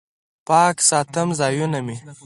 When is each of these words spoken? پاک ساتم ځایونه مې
پاک 0.47 0.75
ساتم 0.89 1.29
ځایونه 1.39 1.79
مې 1.85 1.97